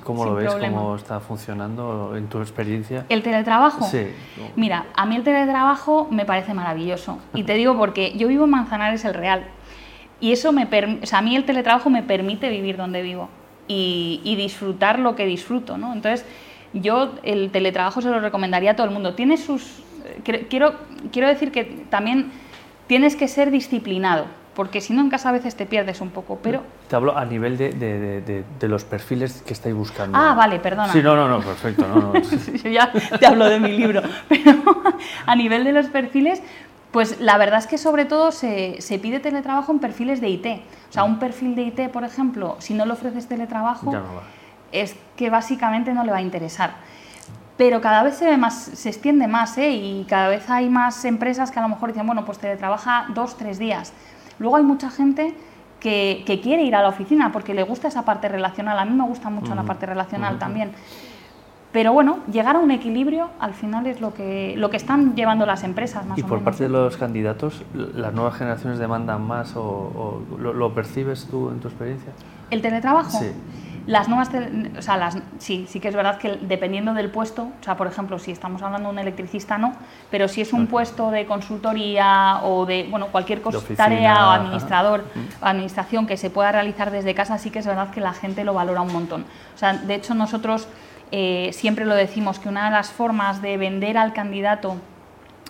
¿cómo 0.03 0.24
Sin 0.24 0.29
lo 0.34 0.36
ves? 0.36 0.50
problema. 0.50 0.77
¿Cómo 0.77 0.96
está 0.96 1.20
funcionando 1.20 2.15
en 2.15 2.27
tu 2.27 2.39
experiencia? 2.39 3.06
¿El 3.10 3.24
teletrabajo? 3.24 3.86
Sí. 3.86 4.08
Mira, 4.56 4.86
a 4.96 5.06
mí 5.06 5.15
el 5.15 5.24
teletrabajo 5.24 6.08
me 6.12 6.25
parece 6.25 6.53
maravilloso. 6.53 7.20
Y 7.34 7.44
te 7.44 7.53
digo 7.53 7.77
porque 7.77 8.13
yo 8.17 8.27
vivo 8.27 8.46
en 8.46 8.51
Manzanares 8.51 9.06
el 9.06 9.13
Real. 9.13 9.46
Y 10.20 10.32
eso 10.32 10.51
me 10.51 10.63
o 10.65 11.06
sea, 11.06 11.20
a 11.20 11.22
mí 11.22 11.36
el 11.36 11.46
teletrabajo 11.46 11.89
me 11.91 12.01
permite 12.01 12.50
vivir 12.50 12.75
donde 12.75 13.03
vivo 13.03 13.29
y, 13.67 14.20
y 14.24 14.36
disfrutar 14.36 14.98
lo 15.00 15.15
que 15.15 15.25
disfruto, 15.27 15.77
¿no? 15.77 15.94
Entonces, 15.94 16.25
yo 16.74 17.13
el 17.24 17.51
teletrabajo 17.51 18.01
se 18.01 18.10
lo 18.10 18.20
recomendaría 18.20 18.72
a 18.72 18.75
todo 18.75 18.88
el 18.88 18.94
mundo. 18.94 19.13
Tiene 19.13 19.38
sus 19.38 19.84
eh, 20.25 20.46
quiero 20.50 20.74
quiero 21.12 21.27
decir 21.27 21.51
que 21.51 21.63
también 21.89 22.32
tienes 22.88 23.15
que 23.15 23.27
ser 23.27 23.51
disciplinado, 23.51 24.25
porque 24.56 24.82
si 24.82 24.94
no 24.94 25.01
en 25.01 25.10
casa 25.10 25.29
a 25.29 25.32
veces 25.32 25.56
te 25.56 25.65
pierdes 25.65 26.01
un 26.01 26.10
poco, 26.10 26.39
pero 26.41 26.63
Te 26.89 26.96
hablo 26.96 27.17
a 27.17 27.25
nivel 27.25 27.58
de, 27.58 27.70
de- 27.74 28.22
de- 28.22 28.44
de- 28.60 28.67
los 28.67 28.84
perfiles 28.86 29.44
que 29.46 29.53
estáis 29.53 29.75
buscando. 29.75 30.17
Ah, 30.17 30.34
vale, 30.34 30.60
perdona. 30.60 30.91
Sí, 30.91 31.01
no, 31.03 31.15
no, 31.15 31.27
no, 31.27 31.39
perfecto. 31.41 31.86
No, 31.88 32.13
no. 32.13 32.13
Yo 32.63 32.70
ya 32.70 32.91
te 33.20 33.25
hablo 33.27 33.46
de 33.46 33.60
mi 33.60 33.77
libro, 33.77 34.01
pero 34.29 34.53
a 35.25 35.36
nivel 35.36 35.63
de 35.65 35.74
los 35.74 35.88
perfiles, 35.88 36.41
pues 36.91 37.20
la 37.20 37.38
verdad 37.38 37.60
es 37.60 37.67
que 37.67 37.77
sobre 37.77 38.06
todo 38.06 38.32
se, 38.32 38.82
se 38.82 38.98
pide 39.00 39.20
teletrabajo 39.20 39.72
en 39.74 39.79
perfiles 39.79 40.22
de 40.22 40.29
IT. 40.29 40.46
O 40.89 40.94
sea, 40.94 41.03
un 41.03 41.20
perfil 41.20 41.53
de 41.56 41.63
IT, 41.63 41.89
por 41.89 42.03
ejemplo, 42.06 42.56
si 42.60 42.74
no 42.74 42.86
le 42.86 42.94
ofreces 42.94 43.27
teletrabajo, 43.27 43.91
no 43.91 44.01
es 44.72 44.96
que 45.15 45.29
básicamente 45.29 45.94
no 45.94 46.03
le 46.03 46.12
va 46.12 46.17
a 46.17 46.22
interesar. 46.22 46.72
Pero 47.57 47.81
cada 47.81 48.03
vez 48.03 48.15
se 48.15 48.25
ve 48.25 48.37
más, 48.37 48.55
se 48.55 48.89
extiende 48.89 49.27
más, 49.27 49.57
¿eh? 49.57 49.71
Y 49.71 50.05
cada 50.07 50.27
vez 50.27 50.47
hay 50.49 50.69
más 50.69 51.03
empresas 51.05 51.49
que 51.49 51.57
a 51.59 51.63
lo 51.63 51.69
mejor 51.69 51.89
dicen, 51.91 52.05
bueno, 52.05 52.23
pues 52.23 52.37
teletrabaja 52.37 53.07
dos, 53.15 53.35
tres 53.35 53.57
días. 53.57 53.93
Luego 54.37 54.57
hay 54.57 54.63
mucha 54.63 54.91
gente 54.91 55.33
que, 55.79 56.23
que 56.27 56.39
quiere 56.39 56.63
ir 56.63 56.75
a 56.75 56.83
la 56.83 56.89
oficina 56.89 57.31
porque 57.31 57.55
le 57.55 57.63
gusta 57.63 57.87
esa 57.87 58.05
parte 58.05 58.27
relacional. 58.29 58.77
A 58.77 58.85
mí 58.85 58.93
me 58.95 59.05
gusta 59.05 59.29
mucho 59.31 59.55
la 59.55 59.63
parte 59.63 59.87
relacional 59.87 60.37
también. 60.37 60.71
Pero 61.71 61.93
bueno, 61.93 62.19
llegar 62.31 62.55
a 62.55 62.59
un 62.59 62.71
equilibrio 62.71 63.29
al 63.39 63.53
final 63.53 63.87
es 63.87 64.01
lo 64.01 64.13
que, 64.13 64.53
lo 64.55 64.69
que 64.69 64.77
están 64.77 65.15
llevando 65.15 65.45
las 65.45 65.63
empresas, 65.63 66.05
más 66.05 66.17
Y 66.17 66.21
o 66.21 66.25
por 66.25 66.37
menos. 66.37 66.45
parte 66.45 66.63
de 66.63 66.69
los 66.69 66.95
candidatos, 66.95 67.63
¿las 67.73 68.13
nuevas 68.13 68.35
generaciones 68.35 68.79
demandan 68.79 69.21
más 69.21 69.55
o, 69.55 69.61
o 69.63 70.21
lo, 70.39 70.53
lo 70.53 70.73
percibes 70.73 71.25
tú 71.25 71.49
en 71.49 71.59
tu 71.59 71.67
experiencia? 71.67 72.13
¿El 72.51 72.61
teletrabajo? 72.61 73.19
Sí. 73.19 73.31
Las 73.88 74.08
nuevas, 74.08 74.29
o 74.77 74.82
sea, 74.82 74.98
las, 74.98 75.17
sí, 75.39 75.65
sí 75.67 75.79
que 75.79 75.88
es 75.88 75.96
verdad 75.96 76.17
que 76.17 76.38
dependiendo 76.41 76.94
del 76.94 77.10
puesto, 77.10 77.44
o 77.60 77.63
sea, 77.63 77.75
por 77.75 77.88
ejemplo, 77.88 78.20
si 78.20 78.32
estamos 78.32 78.62
hablando 78.62 78.89
de 78.89 78.94
un 78.94 79.00
electricista, 79.00 79.58
no, 79.58 79.74
pero 80.12 80.27
si 80.27 80.41
es 80.41 80.53
un 80.53 80.67
puesto 80.67 81.10
de 81.10 81.25
consultoría 81.25 82.41
o 82.44 82.65
de, 82.65 82.86
bueno, 82.89 83.08
cualquier 83.08 83.41
cosa, 83.41 83.58
oficina, 83.58 83.77
tarea 83.77 84.27
o 84.27 84.32
administrador, 84.32 85.06
o 85.41 85.46
administración 85.46 86.06
que 86.06 86.17
se 86.17 86.29
pueda 86.29 86.51
realizar 86.51 86.91
desde 86.91 87.15
casa, 87.15 87.39
sí 87.39 87.50
que 87.50 87.60
es 87.60 87.65
verdad 87.65 87.89
que 87.89 88.01
la 88.01 88.13
gente 88.13 88.44
lo 88.44 88.53
valora 88.53 88.82
un 88.82 88.94
montón. 88.94 89.25
O 89.56 89.58
sea, 89.58 89.74
de 89.74 89.96
hecho, 89.96 90.13
nosotros 90.13 90.67
eh, 91.12 91.50
siempre 91.53 91.86
lo 91.86 91.96
decimos 91.96 92.38
que 92.38 92.50
una 92.50 92.65
de 92.65 92.72
las 92.72 92.91
formas 92.91 93.41
de 93.41 93.58
vender 93.58 93.98
al 93.98 94.13
candidato 94.13 94.75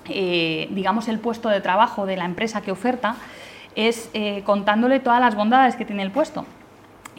eh, 0.10 0.68
digamos, 0.72 1.08
el 1.08 1.20
puesto 1.20 1.50
de 1.50 1.62
trabajo 1.62 2.06
de 2.06 2.16
la 2.16 2.26
empresa 2.26 2.62
que 2.62 2.72
oferta, 2.72 3.16
es 3.76 4.10
eh, 4.14 4.42
contándole 4.46 5.00
todas 5.00 5.20
las 5.20 5.36
bondades 5.36 5.76
que 5.76 5.86
tiene 5.86 6.04
el 6.04 6.12
puesto. 6.12 6.46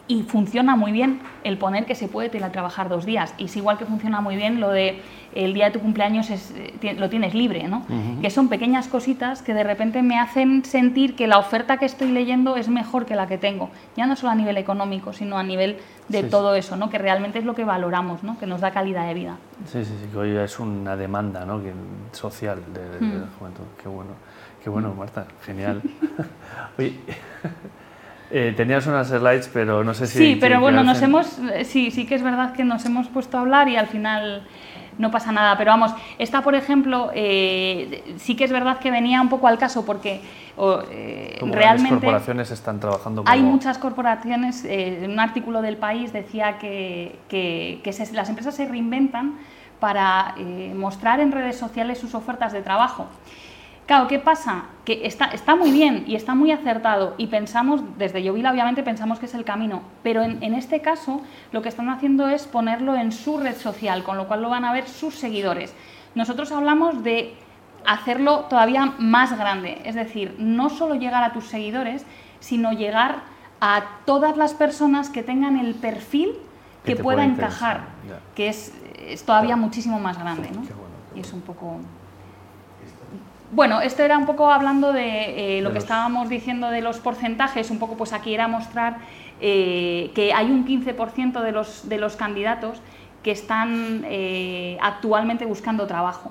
Y 0.09 0.23
funciona 0.23 0.75
muy 0.75 0.91
bien 0.91 1.21
el 1.45 1.59
poner 1.59 1.85
que 1.85 1.95
se 1.95 2.09
puede 2.09 2.31
teletrabajar 2.31 2.88
dos 2.88 3.05
días. 3.05 3.35
Y 3.37 3.45
es 3.45 3.57
igual 3.57 3.77
que 3.77 3.85
funciona 3.85 4.21
muy 4.23 4.37
bien 4.37 4.59
lo 4.59 4.71
de 4.71 5.03
el 5.35 5.53
día 5.53 5.67
de 5.67 5.73
tu 5.73 5.81
cumpleaños 5.81 6.31
es, 6.31 6.53
eh, 6.57 6.95
lo 6.99 7.11
tienes 7.11 7.35
libre, 7.35 7.69
¿no? 7.69 7.85
Que 8.23 8.31
son 8.31 8.49
pequeñas 8.49 8.88
cositas 8.88 9.43
que 9.43 9.53
de 9.53 9.62
repente 9.62 10.03
me 10.03 10.19
hacen 10.19 10.65
sentir 10.65 11.15
que 11.15 11.27
la 11.27 11.38
oferta 11.38 11.77
que 11.77 11.85
estoy 11.85 12.11
leyendo 12.11 12.57
es 12.57 12.71
mejor 12.71 13.05
que 13.05 13.15
la 13.15 13.27
que 13.27 13.37
tengo. 13.37 13.69
Ya 13.97 14.07
no 14.07 14.17
solo 14.17 14.33
a 14.33 14.35
nivel 14.35 14.57
económico, 14.57 15.12
sino 15.12 15.37
a 15.37 15.43
nivel 15.43 15.77
de 16.09 16.19
Sí, 16.21 16.25
sí. 16.25 16.31
todo 16.31 16.55
eso, 16.55 16.77
¿no? 16.77 16.88
Que 16.88 16.97
realmente 16.97 17.38
es 17.38 17.45
lo 17.45 17.55
que 17.55 17.65
valoramos, 17.65 18.23
¿no? 18.25 18.38
Que 18.38 18.47
nos 18.47 18.62
da 18.62 18.71
calidad 18.71 19.07
de 19.07 19.12
vida. 19.12 19.37
Sí, 19.67 19.85
sí, 19.85 19.93
sí, 20.03 20.09
que 20.11 20.17
hoy 20.17 20.35
es 20.37 20.59
una 20.59 20.97
demanda 20.97 21.45
¿no? 21.45 21.61
que, 21.62 21.73
social 22.12 22.62
de, 22.73 22.81
de- 22.88 22.99
de 22.99 23.05
Mm. 23.19 23.21
la 23.21 23.27
juventud. 23.38 23.65
Qué 23.83 23.88
bueno, 23.91 24.11
qué 24.65 24.71
bueno, 24.71 24.95
Marta, 24.95 25.27
genial. 25.45 25.83
Oye, 26.79 26.95
eh, 28.30 28.52
tenías 28.56 28.87
unas 28.87 29.08
slides, 29.08 29.49
pero 29.52 29.82
no 29.85 29.94
sé 29.94 30.06
si... 30.06 30.18
Sí, 30.18 30.37
pero 30.40 30.61
bueno, 30.61 30.82
nos 30.85 30.99
hacen- 30.99 31.04
hemos, 31.11 31.38
eh, 31.54 31.64
sí, 31.64 31.90
sí 31.90 32.06
que 32.06 32.14
es 32.14 32.23
verdad 32.23 32.52
que 32.52 32.64
nos 32.64 32.85
hemos 32.85 33.08
puesto 33.08 33.38
a 33.38 33.40
hablar 33.40 33.68
y 33.68 33.76
al 33.76 33.87
final 33.87 34.47
no 34.99 35.11
pasa 35.11 35.32
nada. 35.32 35.56
Pero 35.56 35.70
vamos, 35.70 35.92
esta, 36.18 36.42
por 36.42 36.54
ejemplo, 36.54 37.11
eh, 37.14 38.02
sí 38.18 38.35
que 38.37 38.44
es 38.44 38.52
verdad 38.52 38.78
que 38.78 38.90
venía 38.90 39.20
un 39.23 39.28
poco 39.28 39.47
al 39.49 39.56
caso 39.58 39.85
porque 39.87 40.20
eh, 40.90 41.37
Como 41.40 41.54
realmente 41.54 41.90
corporaciones 41.90 42.50
están 42.50 42.80
trabajando 42.80 43.23
como... 43.23 43.32
hay 43.32 43.40
muchas 43.40 43.78
corporaciones, 43.78 44.64
en 44.64 45.11
un 45.11 45.20
artículo 45.20 45.62
del 45.62 45.76
país 45.76 46.12
decía 46.12 46.58
que, 46.58 47.16
que- 47.28 47.80
que 47.85 47.92
se- 47.92 48.12
las 48.12 48.28
empresas 48.28 48.54
se 48.56 48.66
reinventan 48.66 49.38
para 49.80 50.35
mostrar 50.75 51.20
en 51.20 51.30
redes 51.30 51.56
sociales 51.56 51.99
sus 51.99 52.12
ofertas 52.14 52.52
de 52.52 52.62
trabajo. 52.62 53.06
Claro, 53.88 54.07
¿qué 54.07 54.18
pasa? 54.18 54.64
Que 54.85 55.07
está, 55.07 55.28
está 55.28 55.57
muy 55.57 55.73
bien 55.73 56.04
y 56.07 56.14
está 56.14 56.35
muy 56.35 56.52
acertado 56.52 57.14
y 57.16 57.28
pensamos, 57.28 57.80
desde 57.97 58.23
Llovila 58.23 58.52
obviamente 58.52 58.83
pensamos 58.83 59.18
que 59.18 59.25
es 59.25 59.35
el 59.35 59.47
camino, 59.47 59.80
pero 60.02 60.23
en, 60.23 60.42
en 60.42 60.52
este 60.52 60.83
caso 60.83 61.23
lo 61.52 61.62
que 61.62 61.71
están 61.71 61.88
haciendo 61.88 62.28
es 62.28 62.47
ponerlo 62.47 62.97
en 62.97 63.12
su 63.12 63.38
red 63.38 63.57
social, 63.57 64.04
con 64.04 64.18
lo 64.18 64.28
cual 64.28 64.42
lo 64.42 64.50
van 64.50 64.66
a 64.66 64.75
ver 64.75 64.87
sus 64.87 65.14
seguidores. 65.14 65.75
Nosotros 66.14 66.52
hablamos 66.52 67.02
de 67.02 67.35
hacerlo 67.87 68.40
todavía 68.50 68.92
más 68.99 69.35
grande, 69.38 69.80
es 69.87 69.95
decir, 69.95 70.37
no 70.38 70.68
solo 70.68 70.95
llegar 70.95 71.25
a 71.25 71.33
tus 71.33 71.47
seguidores, 71.47 72.04
sino 72.40 72.73
llegar 72.73 73.23
a 73.62 73.85
todas 74.04 74.37
las 74.37 74.52
personas 74.52 75.09
que 75.09 75.23
tengan 75.23 75.59
el 75.59 75.75
perfil 75.75 76.35
Que 76.85 76.95
pueda 76.95 77.25
encajar, 77.25 77.88
que 78.35 78.49
es, 78.49 78.75
es 78.99 79.25
todavía 79.25 79.57
muchísimo 79.57 79.99
más 79.99 80.18
grande. 80.18 80.50
¿no? 80.50 80.61
Qué 80.61 80.75
bueno, 80.75 80.95
qué 81.14 81.21
Y 81.21 81.23
es 81.23 81.33
un 81.33 81.40
poco... 81.40 81.80
Bueno, 83.50 83.81
esto 83.81 84.02
era 84.02 84.19
un 84.19 84.26
poco 84.26 84.50
hablando 84.50 84.93
de 84.93 85.59
eh, 85.59 85.62
lo 85.62 85.69
De 85.71 85.73
que 85.73 85.75
los- 85.76 85.85
estábamos 85.85 86.28
diciendo 86.28 86.69
de 86.71 86.83
los 86.83 86.99
porcentajes, 86.99 87.71
un 87.71 87.78
poco 87.78 87.97
pues 87.97 88.12
aquí 88.12 88.35
era 88.35 88.47
mostrar 88.47 88.99
eh, 89.40 90.11
que 90.14 90.33
hay 90.35 90.50
un 90.50 90.64
15% 90.67 91.40
de 91.43 91.52
los, 91.52 91.88
de 91.88 91.97
los 91.99 92.17
candidatos 92.17 92.81
que 93.23 93.31
están 93.31 94.02
eh, 94.05 94.76
actualmente 94.83 95.47
buscando 95.47 95.87
trabajo. 95.87 96.31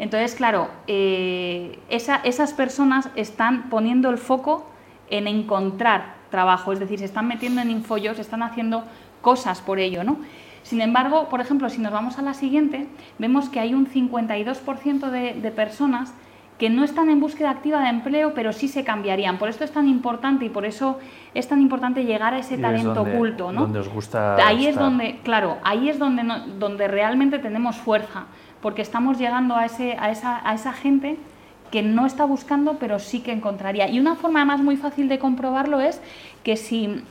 Entonces, 0.00 0.34
claro, 0.34 0.68
esa- 0.86 2.20
esas 2.24 2.52
personas 2.52 3.08
están 3.16 3.68
poniendo 3.68 4.10
el 4.10 4.18
foco 4.18 4.64
en 5.10 5.26
encontrar 5.26 6.14
trabajo, 6.30 6.72
es 6.72 6.78
decir, 6.80 6.98
se 7.00 7.04
están 7.04 7.26
metiendo 7.26 7.60
en 7.60 7.70
Infojobs, 7.70 8.18
están 8.18 8.42
haciendo 8.42 8.84
cosas 9.22 9.60
por 9.60 9.78
ello, 9.78 10.04
¿no? 10.04 10.18
Sin 10.62 10.80
embargo, 10.82 11.28
por 11.28 11.40
ejemplo, 11.40 11.68
si 11.70 11.78
nos 11.80 11.92
vamos 11.92 12.18
a 12.18 12.22
la 12.22 12.34
siguiente, 12.34 12.86
vemos 13.18 13.48
que 13.48 13.58
hay 13.60 13.74
un 13.74 13.86
52% 13.86 15.10
de, 15.10 15.34
de 15.34 15.50
personas 15.50 16.12
que 16.58 16.70
no 16.70 16.82
están 16.84 17.08
en 17.08 17.20
búsqueda 17.20 17.50
activa 17.50 17.80
de 17.82 17.88
empleo, 17.88 18.34
pero 18.34 18.52
sí 18.52 18.66
se 18.68 18.82
cambiarían. 18.82 19.38
Por 19.38 19.48
esto 19.48 19.62
es 19.64 19.70
tan 19.72 19.86
importante 19.88 20.44
y 20.44 20.48
por 20.48 20.66
eso 20.66 20.98
es 21.32 21.46
tan 21.48 21.60
importante 21.62 22.04
llegar 22.04 22.34
a 22.34 22.38
ese 22.40 22.54
Y 22.54 22.56
es 22.56 22.62
talento 22.62 22.94
donde- 22.94 23.14
oculto, 23.14 23.52
¿no? 23.52 23.60
Donde 23.62 23.78
os 23.78 23.88
gusta 23.88 24.34
ahí 24.44 24.66
es 24.66 24.74
donde, 24.76 25.18
claro, 25.22 25.58
ahí 25.62 25.88
es 25.88 25.98
donde, 25.98 26.24
no- 26.24 26.40
donde 26.58 26.88
realmente 26.88 27.38
tenemos 27.38 27.76
fuerza, 27.76 28.24
porque 28.60 28.82
estamos 28.82 29.18
llegando 29.18 29.54
a, 29.54 29.66
ese, 29.66 29.96
a, 30.00 30.10
esa, 30.10 30.40
a 30.48 30.54
esa 30.54 30.72
gente 30.72 31.16
que 31.70 31.82
no 31.82 32.06
está 32.06 32.24
buscando, 32.24 32.78
pero 32.80 32.98
sí 32.98 33.20
que 33.20 33.30
encontraría. 33.30 33.88
Y 33.88 34.00
una 34.00 34.16
forma 34.16 34.40
además 34.40 34.60
muy 34.60 34.76
fácil 34.76 35.08
de 35.08 35.18
comprobarlo 35.20 35.80
es 35.80 36.00
que 36.42 36.56
si 36.56 37.04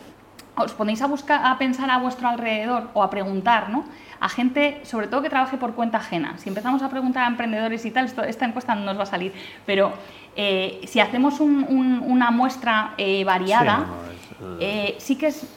os 0.58 0.74
ponéis 0.74 1.02
a 1.02 1.08
buscar, 1.08 1.46
a 1.46 1.58
pensar 1.58 1.90
a 1.90 1.98
vuestro 2.00 2.28
alrededor 2.28 2.90
o 2.94 3.04
a 3.04 3.10
preguntar, 3.10 3.70
¿no? 3.70 3.86
A 4.20 4.30
gente, 4.30 4.82
sobre 4.84 5.08
todo 5.08 5.22
que 5.22 5.30
trabaje 5.30 5.58
por 5.58 5.74
cuenta 5.76 6.00
ajena. 6.00 6.38
Si 6.38 6.50
empezamos 6.50 6.82
a 6.82 6.90
preguntar 6.90 7.24
a 7.24 7.28
emprendedores 7.28 7.86
y 7.86 7.92
tal, 7.92 8.06
esto- 8.06 8.24
esta 8.24 8.46
encuesta 8.46 8.74
no 8.74 8.82
nos 8.82 8.98
va 8.98 9.04
a 9.04 9.06
salir. 9.06 9.34
Pero 9.66 9.94
eh, 10.36 10.82
si 10.88 11.00
hacemos 11.00 11.40
un- 11.40 11.66
un- 11.70 12.00
una 12.06 12.32
muestra 12.32 12.94
eh, 12.98 13.24
variada, 13.24 13.76
Sí, 13.78 13.82
no, 13.82 13.88
no, 13.88 14.12
es 14.12 14.32
el- 14.42 14.58
eh, 14.62 14.96
sí 15.00 15.16
que 15.16 15.28
es, 15.28 15.48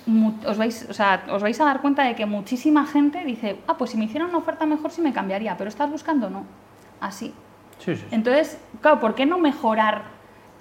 os 0.46 0.56
vais, 0.58 0.86
o 0.90 0.94
sea, 0.94 1.24
os 1.30 1.42
vais 1.42 1.58
a 1.60 1.64
dar 1.64 1.80
cuenta 1.80 2.02
de 2.02 2.14
que 2.14 2.26
muchísima 2.26 2.84
gente 2.86 3.24
dice, 3.24 3.58
ah, 3.66 3.76
pues 3.78 3.90
si 3.90 3.96
me 3.96 4.04
hicieran 4.04 4.28
una 4.28 4.38
oferta 4.38 4.66
mejor 4.66 4.90
sí 4.90 5.00
me 5.02 5.12
cambiaría, 5.12 5.56
pero 5.56 5.68
estás 5.68 5.90
buscando, 5.90 6.28
no. 6.30 6.44
Así. 7.00 7.32
Sí, 7.78 7.94
sí, 7.94 7.96
sí. 7.96 8.06
Entonces, 8.10 8.58
claro, 8.82 9.00
¿por 9.00 9.14
qué 9.14 9.24
no 9.24 9.38
mejorar 9.38 10.02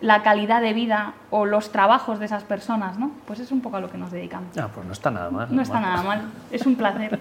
la 0.02 0.24
calidad 0.24 0.62
de 0.62 0.74
vida 0.74 1.14
o 1.30 1.46
los 1.46 1.72
trabajos 1.72 2.20
de 2.20 2.26
esas 2.26 2.44
personas, 2.44 2.98
no? 2.98 3.12
Pues 3.28 3.40
es 3.40 3.52
un 3.52 3.62
poco 3.62 3.78
a 3.78 3.80
lo 3.80 3.90
que 3.90 3.98
nos 3.98 4.12
dedicamos. 4.12 4.58
Ah, 4.58 4.70
pues 4.74 4.86
no 4.86 4.94
está 4.94 5.12
nada 5.12 5.30
mal. 5.30 5.48
No 5.50 5.62
está 5.62 5.80
Marta. 5.80 5.90
nada 5.90 6.04
mal, 6.04 6.22
es 6.52 6.66
un 6.66 6.76
placer. 6.76 7.20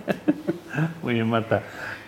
Muy 1.03 1.15
bien, 1.15 1.29
Marta. 1.29 1.63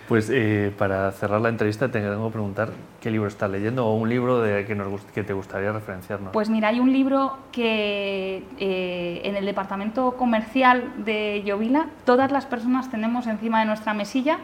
Pues 0.07 0.29
eh, 0.29 0.73
para 0.77 1.09
cerrar 1.13 1.39
la 1.39 1.47
entrevista 1.47 1.89
te 1.89 2.01
tengo 2.01 2.27
que 2.27 2.33
preguntar 2.33 2.71
qué 2.99 3.09
libro 3.09 3.29
estás 3.29 3.49
leyendo 3.49 3.85
o 3.87 3.95
un 3.95 4.09
libro 4.09 4.41
de 4.41 4.65
que, 4.65 4.75
nos, 4.75 5.01
que 5.03 5.23
te 5.23 5.31
gustaría 5.31 5.71
referenciarnos. 5.71 6.33
Pues 6.33 6.49
mira, 6.49 6.67
hay 6.67 6.81
un 6.81 6.91
libro 6.91 7.37
que 7.53 8.43
eh, 8.59 9.21
en 9.23 9.37
el 9.37 9.45
departamento 9.45 10.17
comercial 10.17 11.05
de 11.05 11.43
Llovila 11.45 11.85
todas 12.03 12.29
las 12.29 12.45
personas 12.45 12.91
tenemos 12.91 13.25
encima 13.25 13.61
de 13.61 13.67
nuestra 13.67 13.93
mesilla 13.93 14.39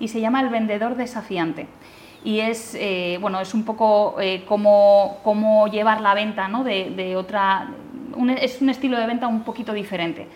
y 0.00 0.08
se 0.08 0.20
llama 0.20 0.40
El 0.40 0.48
vendedor 0.48 0.96
desafiante. 0.96 1.68
Y 2.24 2.40
es, 2.40 2.76
eh, 2.78 3.18
bueno, 3.20 3.40
es 3.40 3.54
un 3.54 3.64
poco 3.64 4.16
eh, 4.20 4.44
cómo, 4.46 5.18
cómo, 5.24 5.66
llevar 5.68 6.00
la 6.00 6.14
venta 6.14 6.48
¿no? 6.48 6.64
de, 6.64 6.90
de 6.90 7.16
otra... 7.16 7.70
es 8.40 8.60
un 8.60 8.70
estilo 8.70 8.98
de 8.98 9.06
venta 9.06 9.26
un 9.26 9.42
poquito 9.42 9.72
diferente, 9.72 10.28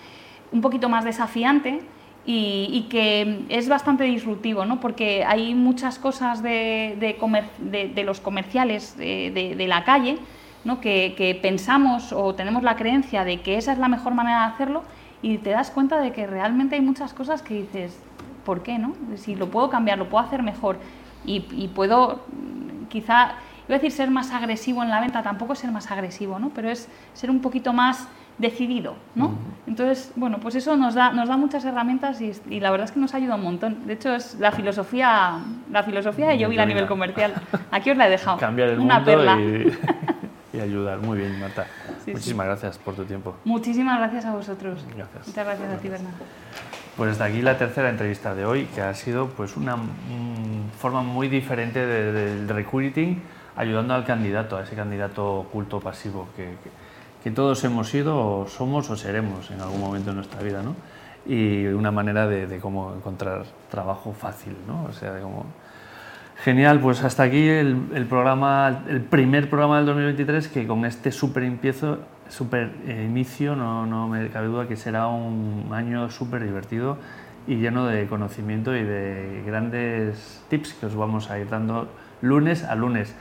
un 0.52 0.60
poquito 0.60 0.88
más 0.88 1.04
desafiante 1.04 1.80
y, 2.28 2.86
que 2.90 3.44
es 3.48 3.68
bastante 3.68 4.02
disruptivo, 4.04 4.64
¿no? 4.64 4.80
porque 4.80 5.24
hay 5.24 5.54
muchas 5.54 5.98
cosas 5.98 6.42
de, 6.42 6.96
de, 6.98 8.04
los 8.04 8.20
comerciales 8.20 8.96
de, 8.96 9.64
la 9.68 9.84
calle 9.84 10.18
¿no? 10.64 10.80
que, 10.80 11.14
que 11.16 11.36
pensamos 11.36 12.12
o 12.12 12.34
tenemos 12.34 12.64
la 12.64 12.74
creencia 12.74 13.24
de 13.24 13.42
que 13.42 13.58
esa 13.58 13.72
es 13.72 13.78
la 13.78 13.88
mejor 13.88 14.14
manera 14.14 14.40
de 14.40 14.54
hacerlo 14.54 14.82
y 15.22 15.38
te 15.38 15.50
das 15.50 15.70
cuenta 15.70 16.00
de 16.00 16.12
que 16.12 16.26
realmente 16.26 16.74
hay 16.74 16.80
muchas 16.80 17.14
cosas 17.14 17.42
que 17.42 17.54
dices, 17.54 17.98
¿por 18.44 18.62
qué 18.62 18.78
no? 18.78 18.94
Si 19.16 19.34
lo 19.34 19.48
puedo 19.48 19.70
cambiar, 19.70 19.98
lo 19.98 20.08
puedo 20.08 20.24
hacer 20.24 20.42
mejor 20.42 20.78
y, 21.26 21.68
puedo 21.74 22.20
quizá, 22.88 23.34
iba 23.68 23.76
a 23.76 23.78
decir 23.78 23.92
ser 23.92 24.10
más 24.10 24.30
agresivo 24.30 24.82
en 24.82 24.90
la 24.90 25.00
venta, 25.00 25.22
tampoco 25.22 25.54
ser 25.54 25.70
más 25.72 25.90
agresivo, 25.90 26.38
¿no? 26.38 26.50
Pero 26.50 26.70
es 26.70 26.88
ser 27.14 27.30
un 27.30 27.40
poquito 27.40 27.72
más 27.72 28.08
decidido, 28.38 28.96
¿no? 29.14 29.34
Entonces, 29.66 30.12
bueno, 30.14 30.38
pues 30.40 30.54
eso 30.54 30.76
nos 30.76 30.94
da, 30.94 31.10
nos 31.10 31.28
da 31.28 31.36
muchas 31.36 31.64
herramientas 31.64 32.20
y, 32.20 32.60
la 32.60 32.70
verdad 32.70 32.86
es 32.86 32.92
que 32.92 33.00
nos 33.00 33.14
ayuda 33.14 33.36
un 33.36 33.42
montón. 33.42 33.86
De 33.86 33.94
hecho, 33.94 34.14
es 34.14 34.38
la 34.38 34.52
filosofía, 34.52 35.40
la 35.70 35.82
filosofía 35.82 36.28
de 36.28 36.38
Yovil 36.38 36.60
a 36.60 36.66
nivel 36.66 36.86
comercial. 36.86 37.34
Aquí 37.70 37.90
os 37.90 37.96
la 37.96 38.06
he 38.06 38.10
dejado. 38.10 38.36
Cambiar 38.38 38.70
el 38.70 38.80
Una 38.80 39.04
perla. 39.04 39.38
Y, 40.52 40.60
ayudar. 40.60 41.00
Muy 41.00 41.18
bien, 41.18 41.38
Marta. 41.38 41.66
Muchísimas 42.06 42.46
gracias 42.46 42.78
por 42.78 42.94
tu 42.94 43.04
tiempo. 43.04 43.36
Muchísimas 43.44 43.98
gracias 43.98 44.24
a 44.24 44.32
vosotros. 44.32 44.86
Gracias. 44.96 45.26
Muchas 45.26 45.44
gracias 45.44 45.70
a 45.70 45.76
ti, 45.76 45.88
Bernardo. 45.90 46.24
Pues 46.96 47.12
hasta 47.12 47.26
aquí 47.26 47.42
la 47.42 47.58
tercera 47.58 47.90
entrevista 47.90 48.34
de 48.34 48.46
hoy, 48.46 48.64
que 48.74 48.80
ha 48.80 48.94
sido 48.94 49.28
pues 49.28 49.58
una 49.58 49.76
forma 50.78 51.02
muy 51.02 51.28
diferente 51.28 51.84
del 51.84 52.48
recruiting, 52.48 53.20
ayudando 53.54 53.92
al 53.92 54.06
candidato, 54.06 54.56
a 54.56 54.62
ese 54.62 54.74
candidato 54.74 55.40
oculto 55.40 55.78
pasivo 55.78 56.26
que, 56.34 56.54
que, 57.22 57.30
todos 57.30 57.62
hemos 57.64 57.90
sido, 57.90 58.16
o 58.16 58.48
somos 58.48 58.88
o 58.88 58.96
seremos 58.96 59.50
en 59.50 59.60
algún 59.60 59.78
momento 59.78 60.08
de 60.08 60.16
nuestra 60.16 60.40
vida, 60.40 60.62
¿no? 60.62 60.74
Y 61.26 61.66
una 61.66 61.90
manera 61.90 62.26
de, 62.26 62.46
de 62.46 62.58
cómo 62.60 62.94
encontrar 62.94 63.44
trabajo 63.70 64.14
fácil, 64.14 64.56
¿no? 64.66 64.84
O 64.84 64.92
sea, 64.94 65.12
de. 65.12 65.22
Genial, 66.44 66.80
pues 66.80 67.02
hasta 67.02 67.24
aquí 67.24 67.46
el, 67.46 67.88
el, 67.94 68.06
programa, 68.06 68.84
el 68.88 69.02
primer 69.02 69.50
programa 69.50 69.78
del 69.78 69.86
2023 69.86 70.48
que 70.48 70.66
con 70.66 70.84
este 70.84 71.10
súper 71.12 71.42
empiezo 71.42 71.98
súper 72.28 72.72
eh, 72.86 73.06
inicio, 73.08 73.56
no, 73.56 73.86
no 73.86 74.08
me 74.08 74.28
cabe 74.28 74.48
duda 74.48 74.68
que 74.68 74.76
será 74.76 75.08
un 75.08 75.68
año 75.72 76.10
súper 76.10 76.44
divertido 76.44 76.98
y 77.46 77.56
lleno 77.56 77.86
de 77.86 78.06
conocimiento 78.06 78.76
y 78.76 78.82
de 78.82 79.42
grandes 79.46 80.42
tips 80.48 80.74
que 80.74 80.86
os 80.86 80.96
vamos 80.96 81.30
a 81.30 81.38
ir 81.38 81.48
dando 81.48 81.88
lunes 82.20 82.64
a 82.64 82.74
lunes. 82.74 83.14